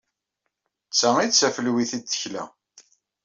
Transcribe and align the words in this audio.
D 0.89 0.93
ta 0.99 1.09
ay 1.17 1.27
d 1.29 1.33
tafelwit 1.33 1.91
ay 1.97 2.01
d-tekla. 2.01 2.43